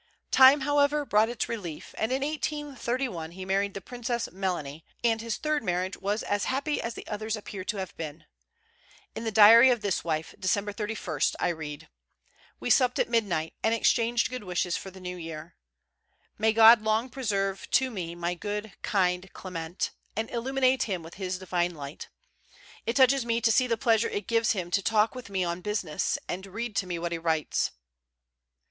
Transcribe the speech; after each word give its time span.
Time, 0.31 0.61
however, 0.61 1.05
brought 1.05 1.29
its 1.29 1.47
relief, 1.47 1.93
and 1.95 2.11
in 2.11 2.23
1831 2.23 3.33
he 3.33 3.45
married 3.45 3.75
the 3.75 3.79
Princess 3.81 4.27
Melanie, 4.31 4.83
and 5.03 5.21
his 5.21 5.37
third 5.37 5.63
marriage 5.63 5.95
was 5.95 6.23
as 6.23 6.45
happy 6.45 6.81
as 6.81 6.95
the 6.95 7.05
others 7.05 7.35
appear 7.35 7.63
to 7.65 7.77
have 7.77 7.95
been. 7.97 8.25
In 9.13 9.25
the 9.25 9.31
diary 9.31 9.69
of 9.69 9.81
this 9.81 10.03
wife, 10.03 10.33
December 10.39 10.71
31, 10.71 11.19
I 11.39 11.49
read: 11.49 11.87
"We 12.59 12.71
supped 12.71 12.97
at 12.97 13.11
midnight, 13.11 13.53
and 13.61 13.75
exchanged 13.75 14.31
good 14.31 14.43
wishes 14.43 14.75
for 14.75 14.89
the 14.89 14.99
new 14.99 15.15
year. 15.17 15.55
May 16.39 16.51
God 16.51 16.81
long 16.81 17.07
preserve 17.07 17.69
to 17.69 17.91
me 17.91 18.15
my 18.15 18.33
good, 18.33 18.71
kind 18.81 19.31
Clement, 19.33 19.91
and 20.15 20.31
illuminate 20.31 20.81
him 20.89 21.03
with 21.03 21.13
His 21.21 21.37
divine 21.37 21.75
light. 21.75 22.09
It 22.87 22.95
touches 22.95 23.23
me 23.23 23.39
to 23.39 23.51
see 23.51 23.67
the 23.67 23.77
pleasure 23.77 24.09
it 24.09 24.25
gives 24.25 24.53
him 24.53 24.71
to 24.71 24.81
talk 24.81 25.13
with 25.13 25.29
me 25.29 25.43
on 25.43 25.61
business, 25.61 26.17
and 26.27 26.47
read 26.47 26.75
to 26.77 26.87
me 26.87 26.97
what 26.97 27.11
he 27.11 27.19
writes." 27.19 27.69